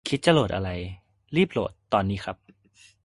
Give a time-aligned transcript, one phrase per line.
[0.07, 0.69] คิดจะโหลดอะไร
[1.35, 2.37] รีบโหลดตอนนี้ครับ